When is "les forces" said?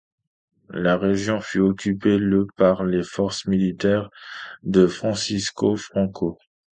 2.83-3.45